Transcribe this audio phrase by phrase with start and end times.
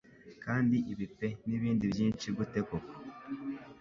[0.43, 2.95] Kandi ibi pe nibindi byinshi gute koko-